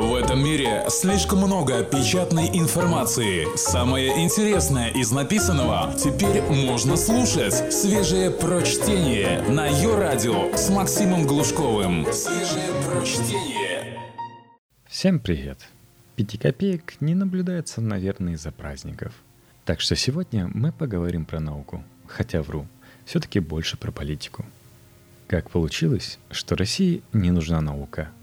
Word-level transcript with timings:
В 0.00 0.14
этом 0.14 0.42
мире 0.42 0.86
слишком 0.88 1.40
много 1.40 1.84
печатной 1.84 2.48
информации. 2.58 3.54
Самое 3.54 4.24
интересное 4.24 4.88
из 4.88 5.12
написанного 5.12 5.92
теперь 5.92 6.40
можно 6.40 6.96
слушать. 6.96 7.70
Свежее 7.70 8.30
прочтение 8.30 9.42
на 9.42 9.66
ее 9.66 9.98
радио 9.98 10.56
с 10.56 10.70
Максимом 10.70 11.26
Глушковым. 11.26 12.06
Свежее 12.14 12.70
прочтение. 12.88 14.00
Всем 14.88 15.20
привет! 15.20 15.68
Пяти 16.16 16.38
копеек 16.38 16.94
не 17.00 17.14
наблюдается, 17.14 17.82
наверное, 17.82 18.32
из-за 18.32 18.52
праздников. 18.52 19.12
Так 19.66 19.82
что 19.82 19.96
сегодня 19.96 20.48
мы 20.54 20.72
поговорим 20.72 21.26
про 21.26 21.40
науку. 21.40 21.84
Хотя 22.06 22.40
вру, 22.40 22.66
все-таки 23.04 23.38
больше 23.38 23.76
про 23.76 23.92
политику. 23.92 24.46
Как 25.26 25.50
получилось, 25.50 26.18
что 26.30 26.56
России 26.56 27.02
не 27.12 27.30
нужна 27.30 27.60
наука– 27.60 28.08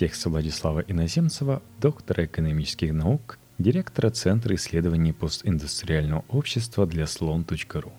Текст 0.00 0.24
Владислава 0.24 0.80
Иноземцева, 0.88 1.62
доктора 1.78 2.24
экономических 2.24 2.94
наук, 2.94 3.38
директора 3.58 4.08
Центра 4.08 4.54
исследований 4.54 5.12
постиндустриального 5.12 6.24
общества 6.30 6.86
для 6.86 7.06
слон.ру. 7.06 7.92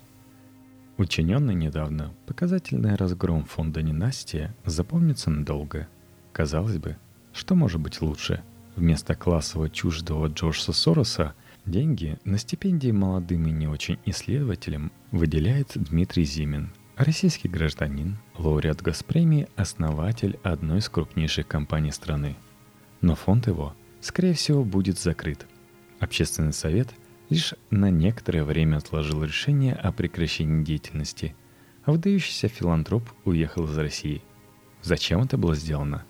Учиненный 0.97 1.53
недавно 1.53 2.11
показательный 2.25 2.95
разгром 2.95 3.45
фонда 3.45 3.83
«Ненастья» 3.83 4.55
запомнится 4.65 5.29
надолго. 5.29 5.87
Казалось 6.33 6.79
бы, 6.79 6.97
что 7.33 7.53
может 7.53 7.79
быть 7.79 8.01
лучше? 8.01 8.41
Вместо 8.75 9.13
классового 9.13 9.69
чуждого 9.69 10.25
Джорджа 10.25 10.73
Сороса 10.73 11.35
деньги 11.67 12.17
на 12.23 12.39
стипендии 12.39 12.89
молодым 12.89 13.45
и 13.45 13.51
не 13.51 13.67
очень 13.67 13.99
исследователям 14.05 14.91
выделяет 15.11 15.73
Дмитрий 15.75 16.23
Зимин– 16.23 16.71
Российский 17.03 17.47
гражданин, 17.47 18.19
лауреат 18.37 18.83
Госпремии, 18.83 19.47
основатель 19.55 20.37
одной 20.43 20.77
из 20.77 20.89
крупнейших 20.89 21.47
компаний 21.47 21.89
страны. 21.89 22.35
Но 23.01 23.15
фонд 23.15 23.47
его, 23.47 23.73
скорее 24.01 24.35
всего, 24.35 24.63
будет 24.63 24.99
закрыт. 24.99 25.47
Общественный 25.99 26.53
совет 26.53 26.89
лишь 27.31 27.55
на 27.71 27.89
некоторое 27.89 28.43
время 28.43 28.77
отложил 28.77 29.23
решение 29.23 29.73
о 29.73 29.91
прекращении 29.91 30.63
деятельности, 30.63 31.35
а 31.85 31.91
выдающийся 31.91 32.49
филантроп 32.49 33.09
уехал 33.25 33.65
из 33.65 33.75
России. 33.79 34.21
Зачем 34.83 35.23
это 35.23 35.39
было 35.39 35.55
сделано? 35.55 36.03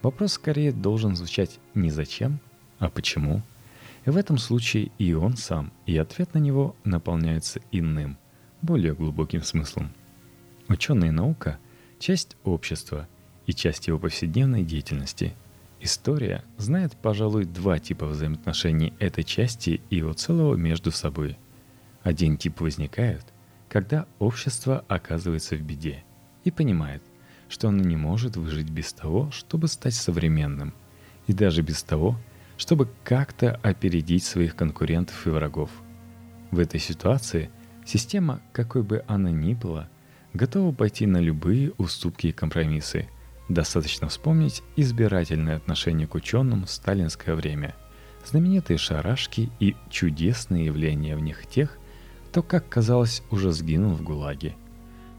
Вопрос 0.00 0.32
скорее 0.32 0.72
должен 0.72 1.14
звучать 1.14 1.60
не 1.74 1.90
зачем, 1.90 2.40
а 2.78 2.88
почему. 2.88 3.42
И 4.06 4.08
в 4.08 4.16
этом 4.16 4.38
случае 4.38 4.92
и 4.96 5.12
он 5.12 5.36
сам, 5.36 5.74
и 5.84 5.94
ответ 5.98 6.32
на 6.32 6.38
него 6.38 6.74
наполняются 6.84 7.60
иным, 7.70 8.16
более 8.62 8.94
глубоким 8.94 9.42
смыслом– 9.42 9.92
Ученые 10.68 11.12
наука– 11.12 11.58
часть 11.98 12.36
общества 12.44 13.08
и 13.46 13.52
часть 13.52 13.88
его 13.88 13.98
повседневной 13.98 14.64
деятельности. 14.64 15.34
История 15.80 16.44
знает, 16.56 16.96
пожалуй, 16.96 17.44
два 17.44 17.78
типа 17.78 18.06
взаимоотношений 18.06 18.92
этой 18.98 19.24
части 19.24 19.80
и 19.90 19.96
его 19.96 20.12
целого 20.12 20.54
между 20.54 20.92
собой. 20.92 21.38
Один 22.02 22.36
тип 22.36 22.60
возникает, 22.60 23.24
когда 23.68 24.06
общество 24.18 24.84
оказывается 24.88 25.56
в 25.56 25.62
беде 25.62 26.04
и 26.44 26.50
понимает, 26.50 27.02
что 27.48 27.68
оно 27.68 27.82
не 27.82 27.96
может 27.96 28.36
выжить 28.36 28.70
без 28.70 28.92
того, 28.92 29.30
чтобы 29.30 29.68
стать 29.68 29.94
современным, 29.94 30.72
и 31.26 31.32
даже 31.32 31.62
без 31.62 31.82
того, 31.82 32.16
чтобы 32.56 32.88
как-то 33.04 33.60
опередить 33.62 34.24
своих 34.24 34.54
конкурентов 34.54 35.26
и 35.26 35.30
врагов. 35.30 35.70
В 36.50 36.58
этой 36.58 36.80
ситуации 36.80 37.50
система, 37.84 38.40
какой 38.52 38.82
бы 38.82 39.04
она 39.06 39.30
ни 39.30 39.54
была, 39.54 39.88
готова 40.34 40.72
пойти 40.72 41.06
на 41.06 41.18
любые 41.18 41.72
уступки 41.78 42.28
и 42.28 42.32
компромиссы. 42.32 43.08
Достаточно 43.48 44.08
вспомнить 44.08 44.62
избирательное 44.76 45.56
отношение 45.56 46.06
к 46.06 46.14
ученым 46.14 46.64
в 46.64 46.70
сталинское 46.70 47.34
время, 47.34 47.74
знаменитые 48.24 48.78
шарашки 48.78 49.50
и 49.60 49.76
чудесные 49.90 50.66
явления 50.66 51.16
в 51.16 51.20
них 51.20 51.46
тех, 51.46 51.78
кто, 52.30 52.42
как 52.42 52.68
казалось, 52.68 53.22
уже 53.30 53.52
сгинул 53.52 53.92
в 53.92 54.02
ГУЛАГе. 54.02 54.54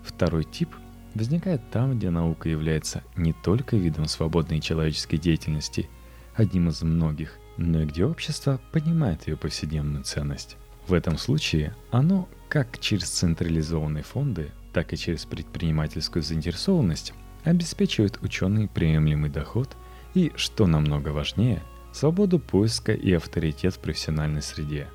Второй 0.03 0.46
тип 0.46 0.69
возникает 1.13 1.62
там, 1.69 1.97
где 1.97 2.09
наука 2.09 2.50
является 2.50 3.03
не 3.16 3.34
только 3.34 3.78
видом 3.78 4.07
свободной 4.07 4.62
человеческой 4.62 5.18
деятельности, 5.18 5.90
одним 6.35 6.69
из 6.69 6.81
многих, 6.81 7.38
но 7.57 7.81
и 7.81 7.85
где 7.85 8.06
общество 8.06 8.59
понимает 8.72 9.28
ее 9.28 9.38
повседневную 9.38 10.03
ценность. 10.03 10.57
В 10.88 10.94
этом 10.94 11.18
случае 11.18 11.75
оно, 11.91 12.28
как 12.50 12.79
через 12.79 13.09
централизованные 13.09 14.03
фонды, 14.03 14.52
так 14.73 14.91
и 14.91 14.97
через 14.97 15.25
предпринимательскую 15.25 16.23
заинтересованность 16.23 17.13
обеспечивают 17.44 18.19
ученый 18.22 18.67
приемлемый 18.67 19.29
доход 19.29 19.78
и, 20.13 20.31
что 20.35 20.66
намного 20.66 21.09
важнее, 21.09 21.61
свободу 21.91 22.39
поиска 22.39 22.94
и 22.94 23.13
авторитет 23.13 23.75
в 23.75 23.79
профессиональной 23.79 24.41
среде. 24.41 24.89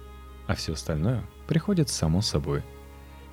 А 0.47 0.55
все 0.55 0.72
остальное 0.72 1.22
приходит 1.47 1.89
само 1.89 2.21
собой. 2.21 2.62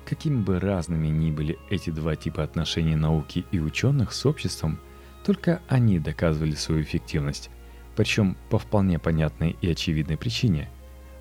Какими 0.04 0.40
бы 0.40 0.60
разными 0.60 1.08
ни 1.08 1.32
были 1.32 1.58
эти 1.68 1.90
два 1.90 2.14
типа 2.14 2.44
отношений 2.44 2.94
науки 2.94 3.44
и 3.50 3.58
ученых 3.58 4.12
с 4.12 4.24
обществом, 4.24 4.78
только 5.24 5.60
они 5.66 5.98
доказывали 5.98 6.54
свою 6.54 6.82
эффективность, 6.82 7.50
причем 7.96 8.36
по 8.50 8.58
вполне 8.58 9.00
понятной 9.00 9.56
и 9.60 9.68
очевидной 9.68 10.16
причине. 10.16 10.70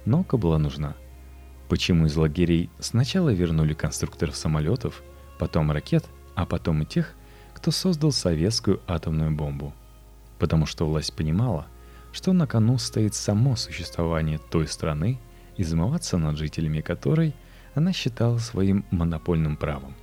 Наука 0.05 0.37
была 0.37 0.59
нужна. 0.59 0.95
Почему 1.67 2.05
из 2.05 2.15
лагерей 2.15 2.69
сначала 2.79 3.29
вернули 3.29 3.73
конструкторов 3.73 4.35
самолетов– 4.35 5.01
потом 5.37 5.71
ракет, 5.71 6.05
а 6.35 6.45
потом 6.45 6.83
и 6.83 6.85
тех, 6.85 7.13
кто 7.53 7.71
создал 7.71 8.11
советскую 8.11 8.81
атомную 8.87 9.31
бомбу. 9.31 9.73
Потому 10.39 10.65
что 10.65 10.87
власть 10.87 11.15
понимала, 11.15 11.67
что 12.11 12.33
на 12.33 12.47
кону 12.47 12.77
стоит 12.77 13.15
само 13.15 13.55
существование 13.55 14.39
той 14.51 14.67
страны, 14.67 15.19
измываться 15.57 16.17
над 16.17 16.37
жителями 16.37 16.81
которой 16.81 17.33
она 17.73 17.93
считала 17.93 18.37
своим 18.37 18.85
монопольным 18.91 19.57
правом. 19.57 19.95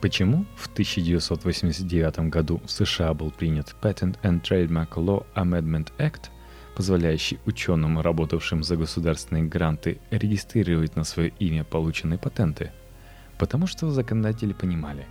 Почему 0.00 0.46
в 0.56 0.68
1989 0.68 2.30
году 2.30 2.60
в 2.64 2.70
США 2.70 3.14
был 3.14 3.30
принят 3.30 3.74
Patent 3.82 4.16
and 4.22 4.42
Trademark 4.42 4.90
Law 4.94 5.26
Amendment 5.34 5.88
Act, 5.98 6.30
позволяющий 6.76 7.38
ученым, 7.46 8.00
работавшим 8.00 8.62
за 8.62 8.76
государственные 8.76 9.44
гранты, 9.44 9.98
регистрировать 10.10 10.96
на 10.96 11.04
свое 11.04 11.32
имя 11.38 11.64
полученные 11.64 12.18
патенты– 12.18 12.72
Потому 13.38 13.66
что 13.66 13.90
законодатели 13.90 14.52
понимали, 14.52 15.06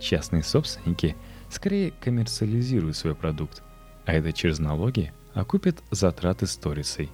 частные 0.00 0.42
собственники 0.42 1.16
скорее 1.50 1.92
коммерциализируют 2.00 2.96
свой 2.96 3.14
продукт, 3.14 3.62
а 4.04 4.12
это 4.12 4.32
через 4.32 4.58
налоги 4.58 5.12
окупит 5.34 5.82
затраты 5.90 6.46
сторицей. 6.46 7.10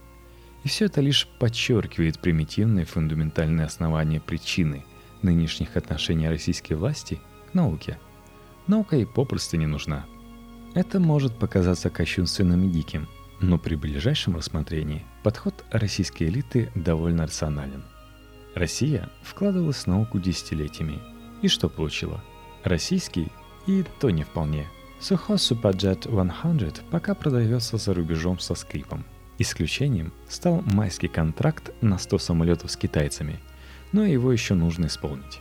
И 0.64 0.68
все 0.68 0.86
это 0.86 1.00
лишь 1.00 1.26
подчеркивает 1.40 2.20
примитивные 2.20 2.84
фундаментальные 2.84 3.66
основания 3.66 4.20
причины 4.20 4.84
нынешних 5.22 5.76
отношений 5.76 6.28
российской 6.28 6.74
власти 6.74 7.20
к 7.50 7.54
науке. 7.54 7.98
Наука 8.66 8.96
и 8.96 9.04
попросту 9.04 9.56
не 9.56 9.66
нужна. 9.66 10.04
Это 10.74 11.00
может 11.00 11.38
показаться 11.38 11.90
кощунственным 11.90 12.68
и 12.68 12.72
диким, 12.72 13.08
но 13.40 13.58
при 13.58 13.74
ближайшем 13.74 14.36
рассмотрении 14.36 15.04
подход 15.22 15.64
российской 15.70 16.24
элиты 16.24 16.70
довольно 16.74 17.24
рационален. 17.24 17.84
Россия 18.54 19.08
вкладывалась 19.22 19.84
в 19.84 19.86
науку 19.86 20.18
десятилетиями. 20.18 21.00
И 21.40 21.48
что 21.48 21.68
получила? 21.68 22.22
Российский 22.64 23.28
и 23.66 23.84
то 24.00 24.10
не 24.10 24.24
вполне. 24.24 24.66
Сухо 25.00 25.34
Superjet 25.34 26.02
100 26.02 26.82
пока 26.90 27.14
продается 27.14 27.76
за 27.76 27.94
рубежом 27.94 28.38
со 28.38 28.54
скрипом. 28.54 29.04
Исключением 29.38 30.12
стал 30.28 30.62
майский 30.62 31.08
контракт 31.08 31.72
на 31.80 31.98
100 31.98 32.18
самолетов 32.18 32.70
с 32.70 32.76
китайцами, 32.76 33.40
но 33.90 34.04
его 34.04 34.30
еще 34.30 34.54
нужно 34.54 34.86
исполнить. 34.86 35.40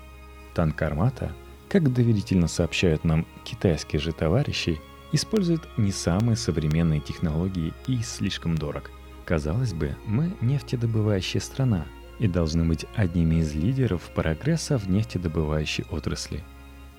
Танк 0.55 0.81
«Армата», 0.81 1.33
как 1.69 1.93
доверительно 1.93 2.47
сообщают 2.47 3.03
нам 3.03 3.27
китайские 3.43 3.99
же 3.99 4.13
товарищи, 4.13 4.79
использует 5.11 5.61
не 5.77 5.91
самые 5.91 6.37
современные 6.37 7.01
технологии 7.01 7.73
и 7.87 8.01
слишком 8.01 8.57
дорог. 8.57 8.89
Казалось 9.25 9.73
бы, 9.73 9.95
мы 10.05 10.33
нефтедобывающая 10.41 11.41
страна– 11.41 11.85
и 12.21 12.27
должны 12.27 12.63
быть 12.63 12.85
одними 12.95 13.41
из 13.41 13.55
лидеров 13.55 14.11
прогресса 14.13 14.77
в 14.77 14.87
нефтедобывающей 14.87 15.85
отрасли. 15.89 16.43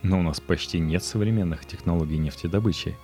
Но 0.02 0.18
у 0.18 0.22
нас 0.22 0.40
почти 0.40 0.80
нет 0.80 1.04
современных 1.04 1.64
технологий 1.64 2.18
нефтедобычи. 2.18 2.96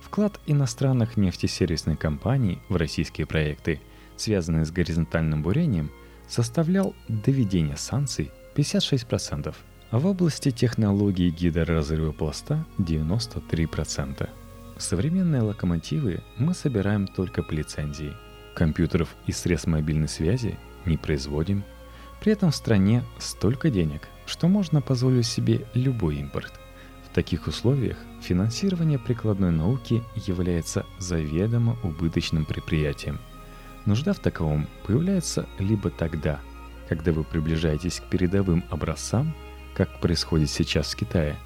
Вклад 0.00 0.38
иностранных 0.46 1.16
нефтесервисных 1.16 1.98
компаний 1.98 2.60
в 2.68 2.76
российские 2.76 3.26
проекты, 3.26 3.80
связанные 4.16 4.64
с 4.64 4.70
горизонтальным 4.70 5.42
бурением, 5.42 5.90
составлял 6.28 6.94
доведение 7.08 7.76
санкций 7.76 8.30
56%, 8.54 9.52
а 9.90 9.98
в 9.98 10.06
области 10.06 10.52
технологии 10.52 11.28
гидроразрыва 11.28 12.12
пласта 12.12 12.64
93%. 12.78 14.28
Современные 14.78 15.42
локомотивы 15.42 16.22
мы 16.38 16.54
собираем 16.54 17.08
только 17.08 17.42
по 17.42 17.50
лицензии. 17.50 18.12
Компьютеров 18.54 19.16
и 19.26 19.32
средств 19.32 19.66
мобильной 19.66 20.08
связи 20.08 20.56
не 20.86 20.96
производим. 20.96 21.64
При 22.20 22.32
этом 22.32 22.50
в 22.50 22.56
стране 22.56 23.04
столько 23.18 23.70
денег, 23.70 24.08
что 24.26 24.48
можно 24.48 24.80
позволить 24.80 25.26
себе 25.26 25.66
любой 25.74 26.16
импорт, 26.16 26.52
в 27.04 27.14
таких 27.14 27.46
условиях 27.46 27.96
финансирование 28.22 28.98
прикладной 28.98 29.52
науки 29.52 30.02
является 30.26 30.84
заведомо 30.98 31.76
убыточным 31.84 32.44
предприятием. 32.44 33.20
Нужда 33.86 34.14
в 34.14 34.18
таковом 34.18 34.66
появляется 34.84 35.46
либо 35.60 35.90
тогда, 35.90 36.40
когда 36.88 37.12
вы 37.12 37.22
приближаетесь 37.22 38.00
к 38.00 38.08
передовым 38.08 38.64
образцам, 38.68 39.32
как 39.74 40.00
происходит 40.00 40.50
сейчас 40.50 40.92
в 40.92 40.96
Китае, 40.96 41.36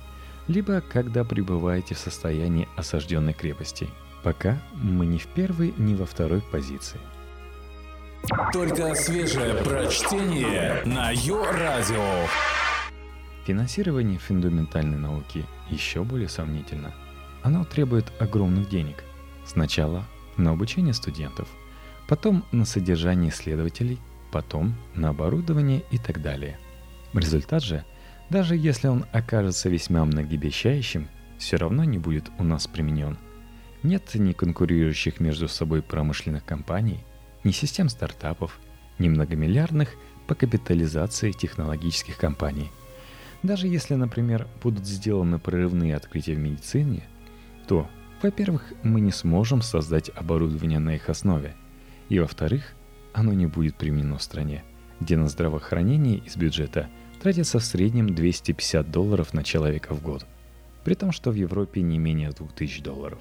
либо 0.47 0.81
когда 0.81 1.23
пребываете 1.25 1.95
в 1.95 1.99
состоянии 1.99 2.69
осажденной 2.77 3.35
крепости. 3.35 3.89
Пока 4.23 4.63
мы 4.73 5.05
ни 5.05 5.19
в 5.19 5.27
первой, 5.27 5.75
ни 5.77 5.95
во 5.95 6.07
второй 6.07 6.41
позиции. 6.41 6.99
Только 8.53 8.95
свежее 8.95 9.55
прочтение 9.63 10.83
на 10.85 11.13
Йо-Радио. 11.13 12.27
Финансирование 13.47 14.19
фундаментальной 14.19 14.99
науки 14.99 15.47
еще 15.71 16.03
более 16.03 16.29
сомнительно. 16.29 16.93
Оно 17.43 17.65
требует 17.65 18.13
огромных 18.21 18.69
денег. 18.69 19.05
Сначала 19.47 20.05
на 20.37 20.51
обучение 20.51 20.95
студентов, 20.95 21.49
потом 22.09 22.45
на 22.51 22.65
содержание 22.65 23.31
исследователей, 23.31 24.01
потом 24.33 24.75
на 24.95 25.11
оборудование 25.11 25.85
и 25.91 25.99
так 25.99 26.21
далее. 26.21 26.59
Результат 27.15 27.63
же, 27.63 27.85
даже 28.31 28.57
если 28.57 28.89
он 28.89 29.07
окажется 29.13 29.69
весьма 29.69 30.05
многообещающим, 30.05 31.09
все 31.39 31.57
равно 31.57 31.85
не 31.85 31.99
будет 31.99 32.31
у 32.39 32.43
нас 32.43 32.67
применен. 32.67 33.17
Нет 33.85 34.15
ни 34.15 34.33
конкурирующих 34.33 35.21
между 35.21 35.49
собой 35.49 35.83
промышленных 35.83 36.45
компаний, 36.45 37.05
ни 37.45 37.53
систем 37.53 37.89
стартапов, 37.89 38.59
ни 38.99 39.09
многомиллиардных 39.09 39.95
по 40.27 40.35
капитализации 40.35 41.33
технологических 41.33 42.17
компаний. 42.17 42.71
Даже 43.43 43.69
если, 43.69 43.95
например, 43.95 44.49
будут 44.63 44.87
сделаны 44.87 45.39
прорывные 45.39 45.95
открытия 45.95 46.35
в 46.35 46.39
медицине, 46.39 47.05
то, 47.69 47.89
во-первых, 48.23 48.73
мы 48.83 49.01
не 49.01 49.13
сможем 49.13 49.63
создать 49.63 50.11
оборудование 50.15 50.81
на 50.81 50.97
их 50.97 51.09
основе, 51.09 51.55
и, 52.09 52.19
во-вторых, 52.19 52.75
оно 53.13 53.33
не 53.33 53.47
будет 53.47 53.77
применено 53.77 54.19
в 54.19 54.23
стране, 54.23 54.65
где 55.01 55.17
на 55.17 55.29
здравоохранение 55.29 56.19
из 56.19 56.37
бюджета 56.37 56.89
тратится 57.21 57.59
в 57.59 57.65
среднем 57.65 58.15
250 58.15 58.91
долларов 58.91 59.35
на 59.35 59.45
человека 59.45 59.95
в 59.95 60.03
год, 60.03 60.27
при 60.85 60.95
том, 60.95 61.13
что 61.13 61.31
в 61.31 61.35
Европе 61.35 61.83
не 61.83 61.99
менее 61.99 62.31
2000 62.31 62.83
долларов. 62.83 63.21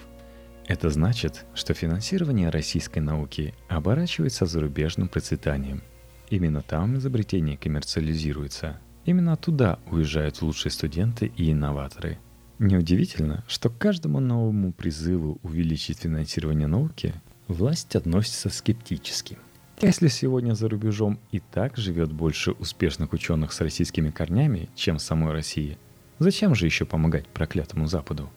Это 0.67 0.89
значит, 0.89 1.45
что 1.53 1.73
финансирование 1.73 2.49
российской 2.49 2.99
науки 2.99 3.53
оборачивается 3.69 4.45
зарубежным 4.45 5.07
процветанием. 5.07 5.81
Именно 6.29 6.61
там 6.61 6.97
изобретение 6.97 7.57
коммерциализируется– 7.57 8.79
Именно 9.07 9.37
туда 9.37 9.79
уезжают 9.89 10.41
лучшие 10.41 10.69
студенты 10.69 11.31
и 11.37 11.53
инноваторы. 11.53 12.19
Неудивительно, 12.59 13.45
что 13.47 13.69
к 13.69 13.77
каждому 13.77 14.19
новому 14.19 14.73
призыву 14.73 15.39
увеличить 15.43 15.99
финансирование 15.99 16.67
науки 16.67 17.13
власть 17.47 17.95
относится 17.95 18.49
скептически. 18.49 19.37
Если 19.81 20.09
сегодня 20.09 20.55
за 20.55 20.67
рубежом 20.67 21.19
и 21.31 21.39
так 21.39 21.77
живет 21.77 22.11
больше 22.11 22.51
успешных 22.51 23.13
ученых 23.13 23.53
с 23.53 23.61
российскими 23.61 24.09
корнями, 24.09 24.69
чем 24.75 24.97
в 24.97 25.01
самой 25.01 25.31
России, 25.31 25.77
зачем 26.19 26.53
же 26.53 26.65
еще 26.65 26.83
помогать 26.83 27.27
проклятому 27.27 27.87
Западу? 27.87 28.29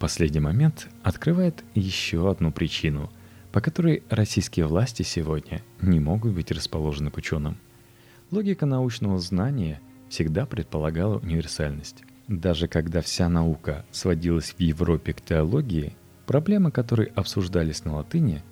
Последний 0.00 0.40
момент 0.40 0.88
открывает 1.04 1.62
еще 1.76 2.28
одну 2.28 2.50
причину, 2.50 3.12
по 3.52 3.60
которой 3.60 4.02
российские 4.10 4.66
власти 4.66 5.04
сегодня 5.04 5.62
не 5.80 6.00
могут 6.00 6.32
быть 6.32 6.50
расположены 6.50 7.12
к 7.12 7.18
ученым. 7.18 7.58
Логика 8.32 8.66
научного 8.66 9.20
знания– 9.20 9.80
всегда 10.10 10.44
предполагала 10.44 11.18
универсальность. 11.18 12.02
Даже 12.28 12.68
когда 12.68 13.00
вся 13.00 13.28
наука 13.28 13.86
сводилась 13.90 14.54
в 14.56 14.60
Европе 14.60 15.14
к 15.14 15.20
теологии, 15.22 15.96
проблемы, 16.26 16.70
которые 16.70 17.08
обсуждались 17.14 17.84
на 17.84 17.96
латыни, 17.96 18.42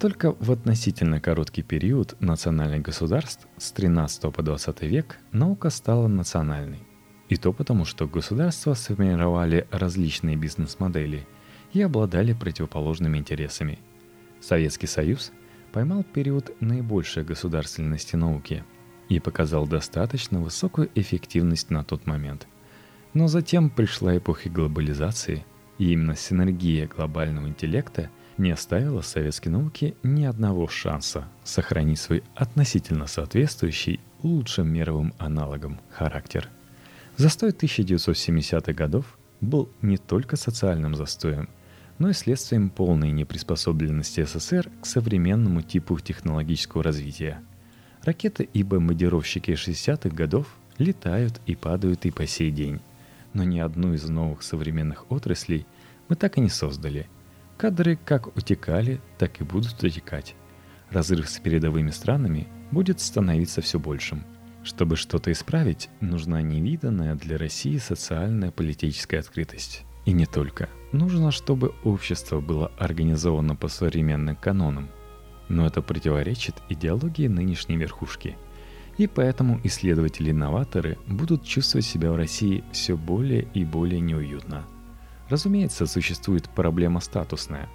только 0.00 0.32
в 0.40 0.50
относительно 0.50 1.20
короткий 1.20 1.62
период 1.62 2.16
национальных 2.20 2.82
государств 2.82 3.46
с 3.58 3.70
13 3.72 4.32
по 4.32 4.42
20 4.42 4.82
век 4.82 5.18
наука 5.30 5.70
стала 5.70 6.08
национальной. 6.08 6.80
И 7.32 7.36
то 7.36 7.52
потому, 7.52 7.84
что 7.86 8.06
государства 8.06 8.74
сформировали 8.74 9.66
различные 9.70 10.36
бизнес-модели 10.36 11.26
и 11.72 11.80
обладали 11.80 12.34
противоположными 12.34 13.16
интересами. 13.16 13.78
Советский 14.40 14.86
Союз 14.86 15.32
поймал 15.72 16.04
период 16.04 16.52
наибольшей 16.60 17.24
государственности 17.24 18.16
науки– 18.16 18.64
и 19.08 19.20
показал 19.20 19.66
достаточно 19.66 20.40
высокую 20.40 20.90
эффективность 20.94 21.70
на 21.70 21.84
тот 21.84 22.06
момент. 22.06 22.46
Но 23.14 23.28
затем 23.28 23.68
пришла 23.70 24.16
эпоха 24.16 24.48
глобализации, 24.48 25.44
и 25.78 25.92
именно 25.92 26.16
синергия 26.16 26.86
глобального 26.86 27.48
интеллекта 27.48 28.10
не 28.38 28.50
оставила 28.50 29.02
советской 29.02 29.48
науке 29.48 29.94
ни 30.02 30.24
одного 30.24 30.66
шанса 30.68 31.28
сохранить 31.44 31.98
свой 31.98 32.22
относительно 32.34 33.06
соответствующий 33.06 34.00
лучшим 34.22 34.72
мировым 34.72 35.12
аналогам 35.18 35.80
характер. 35.90 36.48
Застой 37.22 37.50
1970-х 37.50 38.72
годов 38.72 39.18
был 39.40 39.70
не 39.80 39.96
только 39.96 40.36
социальным 40.36 40.94
застоем, 40.94 41.48
но 41.98 42.10
и 42.10 42.12
следствием 42.12 42.68
полной 42.68 43.12
неприспособленности 43.12 44.24
СССР 44.24 44.70
к 44.82 44.86
современному 44.86 45.62
типу 45.62 45.98
технологического 45.98 46.82
развития– 46.82 47.42
Ракеты 48.04 48.48
и 48.52 48.64
бомбардировщики 48.64 49.52
60-х 49.52 50.08
годов 50.10 50.48
летают 50.78 51.40
и 51.46 51.54
падают 51.54 52.04
и 52.04 52.10
по 52.10 52.26
сей 52.26 52.50
день. 52.50 52.80
Но 53.32 53.44
ни 53.44 53.60
одну 53.60 53.94
из 53.94 54.08
новых 54.08 54.42
современных 54.42 55.10
отраслей 55.10 55.66
мы 56.08 56.16
так 56.16 56.36
и 56.36 56.40
не 56.40 56.48
создали. 56.48 57.08
Кадры 57.56 57.96
как 58.04 58.36
утекали, 58.36 59.00
так 59.18 59.40
и 59.40 59.44
будут 59.44 59.80
утекать. 59.84 60.34
Разрыв 60.90 61.30
с 61.30 61.38
передовыми 61.38 61.90
странами 61.90 62.48
будет 62.72 63.00
становиться 63.00 63.60
все 63.60 63.78
большим. 63.78 64.24
Чтобы 64.64 64.96
что-то 64.96 65.32
исправить, 65.32 65.88
нужна 66.00 66.42
невиданная 66.42 67.14
для 67.14 67.36
России 67.36 67.78
социальная 67.78 68.50
политическая 68.50 69.18
открытость. 69.18 69.84
И 70.04 70.12
не 70.12 70.26
только. 70.26 70.68
Нужно, 70.92 71.30
чтобы 71.30 71.74
общество 71.84 72.40
было 72.40 72.72
организовано 72.78 73.56
по 73.56 73.68
современным 73.68 74.36
канонам– 74.36 74.88
но 75.52 75.66
это 75.66 75.82
противоречит 75.82 76.56
идеологии 76.68 77.28
нынешней 77.28 77.76
верхушки. 77.76 78.36
И 78.98 79.06
поэтому 79.06 79.60
исследователи-инноваторы 79.64 80.98
будут 81.06 81.44
чувствовать 81.44 81.86
себя 81.86 82.10
в 82.12 82.16
России 82.16 82.64
все 82.72 82.96
более 82.96 83.42
и 83.54 83.64
более 83.64 84.00
неуютно. 84.00 84.64
Разумеется, 85.28 85.86
существует 85.86 86.48
проблема 86.48 87.00
статусная. 87.00 87.68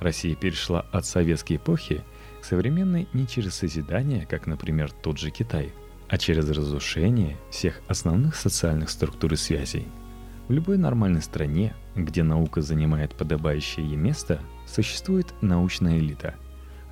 Россия 0.00 0.34
перешла 0.34 0.80
от 0.92 1.06
советской 1.06 1.56
эпохи 1.56 2.02
к 2.40 2.44
современной 2.44 3.08
не 3.12 3.26
через 3.26 3.54
созидание, 3.54 4.26
как, 4.26 4.46
например, 4.46 4.90
тот 4.90 5.18
же 5.18 5.30
Китай, 5.30 5.72
а 6.08 6.18
через 6.18 6.48
разрушение 6.50 7.36
всех 7.50 7.80
основных 7.88 8.36
социальных 8.36 8.90
структур 8.90 9.32
и 9.32 9.36
связей. 9.36 9.86
В 10.48 10.52
любой 10.52 10.78
нормальной 10.78 11.22
стране, 11.22 11.74
где 11.96 12.22
наука 12.22 12.60
занимает 12.60 13.14
подобающее 13.14 13.86
ей 13.86 13.96
место, 13.96 14.40
существует 14.66 15.34
научная 15.40 15.98
элита– 15.98 16.34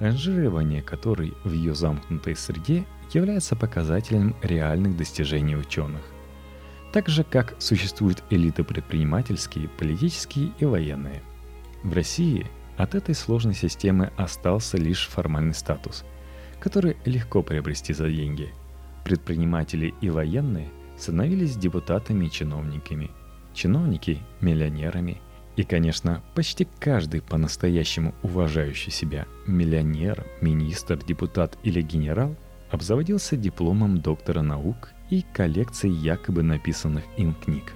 ранжирование 0.02 0.83
которой 0.83 1.33
в 1.45 1.52
ее 1.52 1.76
замкнутой 1.76 2.35
среде 2.35 2.85
является 3.12 3.54
показателем 3.54 4.35
реальных 4.42 4.97
достижений 4.97 5.54
ученых. 5.54 6.02
Так 6.92 7.09
же, 7.09 7.23
как 7.23 7.54
существуют 7.61 8.25
элиты 8.28 8.64
предпринимательские, 8.64 9.69
политические 9.69 10.50
и 10.59 10.64
военные. 10.64 11.23
В 11.85 11.95
России 11.95 12.50
от 12.76 12.97
этой 12.97 13.14
сложной 13.14 13.54
системы 13.54 14.11
остался 14.16 14.76
лишь 14.76 15.07
формальный 15.07 15.54
статус, 15.54 16.04
который 16.59 16.97
легко 17.04 17.42
приобрести 17.45 17.92
за 17.92 18.09
деньги. 18.09 18.52
Предприниматели 19.04 19.94
и 20.00 20.11
военные 20.11 20.71
становились 20.97 21.56
депутатами 21.56 22.26
и 22.26 22.30
чиновниками, 22.30 23.11
чиновники– 23.54 24.18
миллионерами– 24.40 25.21
и, 25.56 25.64
конечно, 25.64 26.23
почти 26.35 26.66
каждый 26.80 27.21
по-настоящему 27.21 28.14
уважающий 28.23 28.90
себя 28.90 29.26
миллионер, 29.47 30.26
министр, 30.40 30.97
депутат 30.97 31.59
или 31.62 31.82
генерал 31.82 32.35
обзаводился 32.71 33.37
дипломом 33.37 34.00
доктора 34.00 34.40
наук 34.40 34.90
и 35.11 35.23
коллекцией 35.35 35.94
якобы 35.94 36.42
написанных 36.42 37.04
им 37.18 37.35
книг. 37.35 37.75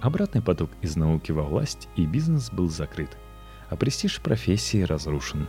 Обратный 0.00 0.40
поток 0.40 0.70
из 0.82 0.96
науки 0.96 1.32
во 1.32 1.42
власть 1.42 1.88
и 1.96 2.06
бизнес 2.06 2.50
был 2.52 2.68
закрыт, 2.68 3.10
а 3.68 3.76
престиж 3.76 4.20
профессии 4.20 4.82
разрушен. 4.82 5.48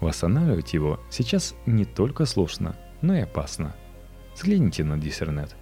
Восстанавливать 0.00 0.74
его 0.74 1.00
сейчас 1.10 1.54
не 1.64 1.86
только 1.86 2.26
сложно, 2.26 2.76
но 3.00 3.14
и 3.14 3.20
опасно. 3.20 3.74
Взгляните 4.40 4.84
на 4.84 4.98
Диссернет. 4.98 5.54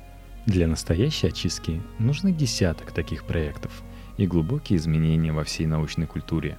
Для 0.47 0.69
настоящей 0.69 1.27
очистки 1.27 1.83
нужны 1.99 2.33
десяток 2.33 2.93
таких 2.93 3.25
проектов– 3.25 3.83
и 4.19 4.27
глубокие 4.27 4.77
изменения 4.77 5.33
во 5.33 5.45
всей 5.45 5.67
научной 5.67 6.07
культуре. 6.07 6.59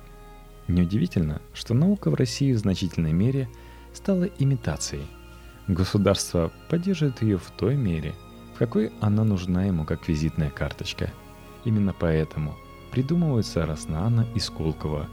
Неудивительно, 0.67 1.41
что 1.53 1.73
наука 1.73 2.09
в 2.09 2.15
России 2.15 2.53
в 2.53 2.57
значительной 2.57 3.13
мере 3.13 3.47
стала 3.93 4.23
имитацией. 4.23 5.05
Государство 5.67 6.51
поддерживает 6.69 7.21
ее 7.21 7.37
в 7.37 7.51
той 7.51 7.75
мере, 7.75 8.15
в 8.55 8.57
какой 8.57 8.91
она 9.01 9.23
нужна 9.23 9.65
ему 9.65 9.85
как 9.85 10.07
визитная 10.07 10.49
карточка. 10.49 11.11
Именно 11.65 11.93
поэтому 11.93 12.55
придумываются 12.91 13.65
Роснана 13.65 14.25
и 14.33 14.39
Сколково. 14.39 15.07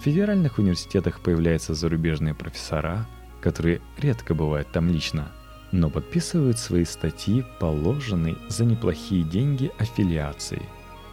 В 0.00 0.02
федеральных 0.02 0.58
университетах 0.58 1.20
появляются 1.20 1.74
зарубежные 1.74 2.34
профессора, 2.34 3.06
которые 3.42 3.80
редко 3.98 4.34
бывают 4.34 4.72
там 4.72 4.88
лично, 4.88 5.30
но 5.72 5.90
подписывают 5.90 6.58
свои 6.58 6.84
статьи, 6.84 7.44
положенные 7.58 8.36
за 8.48 8.64
неплохие 8.64 9.22
деньги 9.22 9.70
аффилиации. 9.78 10.62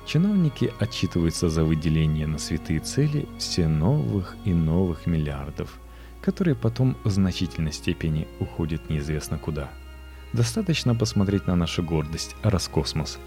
Чиновники 0.06 0.74
отчитываются 0.80 1.50
за 1.50 1.64
выделение 1.64 2.28
на 2.28 2.38
святые 2.38 2.80
цели 2.80 3.28
все 3.38 3.68
новых 3.68 4.36
и 4.46 4.54
новых 4.54 5.06
миллиардов, 5.06 5.78
которые 6.22 6.56
потом 6.56 6.98
в 7.04 7.10
значительной 7.10 7.74
степени 7.74 8.28
уходят 8.40 8.90
неизвестно 8.90 9.38
куда. 9.38 9.70
Достаточно 10.34 10.96
посмотреть 10.96 11.48
на 11.48 11.56
нашу 11.56 11.84
гордость 11.84 12.36
Роскосмос, 12.42 13.20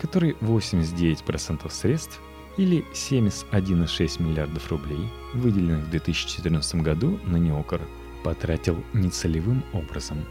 который 0.00 0.36
89% 0.40 1.70
средств 1.70 2.20
или 2.56 2.84
71,6 2.92 4.22
миллиардов 4.22 4.70
рублей, 4.70 5.08
выделенных 5.34 5.86
в 5.86 5.90
2014 5.90 6.76
году 6.76 7.18
на 7.24 7.36
НЕОКР, 7.36 7.80
потратил 8.24 8.82
нецелевым 8.92 9.64
образом. 9.72 10.24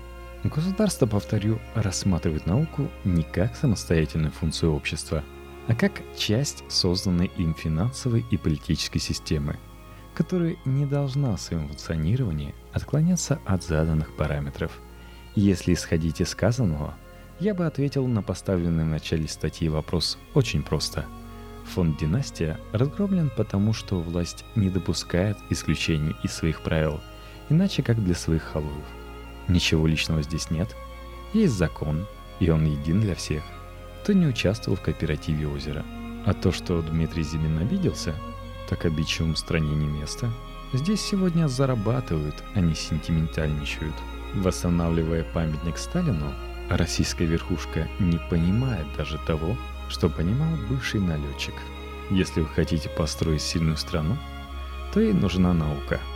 Государство, 0.47 1.05
повторю, 1.05 1.59
рассматривает 1.75 2.45
науку 2.45 2.89
не 3.03 3.23
как 3.23 3.55
самостоятельную 3.55 4.31
функцию 4.31 4.73
общества, 4.73 5.23
а 5.67 5.75
как 5.75 6.01
часть 6.17 6.63
созданной 6.69 7.31
им 7.37 7.53
финансовой 7.53 8.25
и 8.31 8.37
политической 8.37 8.99
системы, 8.99 9.57
которая 10.13 10.55
не 10.65 10.85
должна 10.85 11.35
в 11.35 11.41
своем 11.41 11.67
функционировании 11.67 12.55
отклоняться 12.73 13.39
от 13.45 13.63
заданных 13.63 14.15
параметров. 14.15 14.71
Если 15.35 15.73
исходить 15.73 16.21
из 16.21 16.29
сказанного, 16.29 16.95
я 17.39 17.53
бы 17.53 17.65
ответил 17.65 18.07
на 18.07 18.21
поставленный 18.21 18.83
в 18.83 18.87
начале 18.87 19.27
статьи 19.27 19.69
вопрос 19.69 20.17
очень 20.33 20.63
просто– 20.63 21.05
Фонд 21.73 21.97
«Династия» 21.97 22.57
разгромлен 22.71 23.29
потому, 23.35 23.73
что 23.73 23.99
власть 23.99 24.45
не 24.55 24.69
допускает 24.69 25.37
исключений 25.49 26.15
из 26.23 26.31
своих 26.31 26.61
правил, 26.61 27.01
иначе 27.49 27.83
как 27.83 28.03
для 28.03 28.15
своих 28.15 28.43
халуев. 28.43 28.85
Ничего 29.47 29.87
личного 29.87 30.21
здесь 30.21 30.51
нет. 30.51 30.75
Есть 31.33 31.53
закон, 31.53 32.05
и 32.39 32.49
он 32.49 32.65
един 32.65 33.01
для 33.01 33.15
всех. 33.15 33.43
Кто 34.03 34.13
не 34.13 34.27
участвовал 34.27 34.77
в 34.77 34.81
кооперативе 34.81 35.47
озера. 35.47 35.85
А 36.25 36.33
то, 36.33 36.51
что 36.51 36.81
Дмитрий 36.81 37.23
Зимин 37.23 37.57
обиделся, 37.57 38.13
так 38.69 38.85
обидчивым 38.85 39.35
стране 39.35 39.75
не 39.75 39.87
место. 39.87 40.29
Здесь 40.73 41.01
сегодня 41.01 41.47
зарабатывают, 41.47 42.35
а 42.53 42.59
не 42.59 42.75
сентиментальничают. 42.75 43.95
Восстанавливая 44.33 45.25
памятник 45.33 45.77
Сталину, 45.77 46.33
российская 46.69 47.25
верхушка 47.25 47.87
не 47.99 48.19
понимает 48.29 48.85
даже 48.97 49.17
того, 49.25 49.55
что 49.87 50.09
понимал 50.09 50.57
бывший 50.69 50.99
налетчик. 50.99 51.53
Если 52.09 52.41
вы 52.41 52.47
хотите 52.47 52.89
построить 52.89 53.41
сильную 53.41 53.77
страну, 53.77 54.17
то 54.93 54.99
ей 54.99 55.13
нужна 55.13 55.53
наука– 55.53 56.01